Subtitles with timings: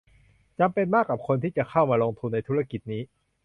[0.59, 3.01] จำเป็นมากกับคนที่จะเข้ามาลงทุนในธุรกิจนี้